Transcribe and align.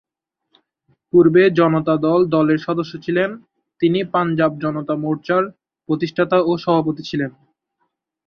পূর্বে 1.13 1.43
জনতা 1.59 1.93
দল 2.05 2.19
দলের 2.35 2.59
সদস্য 2.67 2.93
ছিলেন, 3.05 3.29
তিনি 3.81 3.99
পাঞ্জাব 4.13 4.51
জনতা 4.63 4.93
মোর্চার 4.95 5.43
প্রতিষ্ঠাতা 5.89 6.37
ও 6.41 6.51
সভাপতি 6.63 7.03
ছিলেন। 7.09 7.31